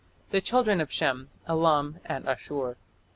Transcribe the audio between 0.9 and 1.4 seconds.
Shem: